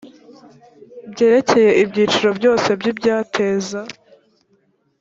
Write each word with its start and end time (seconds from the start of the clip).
byerekeye 1.11 1.71
ibyiciro 1.83 2.29
byose 2.39 2.67
by 2.79 2.85
ibyateza 2.91 3.79